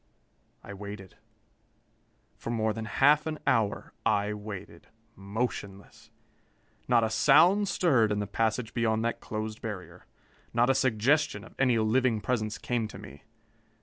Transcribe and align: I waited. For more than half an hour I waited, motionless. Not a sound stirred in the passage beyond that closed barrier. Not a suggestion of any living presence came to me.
I 0.63 0.73
waited. 0.73 1.17
For 2.35 2.49
more 2.49 2.73
than 2.73 2.85
half 2.85 3.27
an 3.27 3.37
hour 3.45 3.93
I 4.03 4.33
waited, 4.33 4.87
motionless. 5.15 6.09
Not 6.87 7.03
a 7.03 7.09
sound 7.11 7.67
stirred 7.67 8.11
in 8.11 8.17
the 8.17 8.25
passage 8.25 8.73
beyond 8.73 9.05
that 9.05 9.19
closed 9.19 9.61
barrier. 9.61 10.07
Not 10.55 10.71
a 10.71 10.73
suggestion 10.73 11.43
of 11.43 11.53
any 11.59 11.77
living 11.77 12.19
presence 12.19 12.57
came 12.57 12.87
to 12.87 12.97
me. 12.97 13.25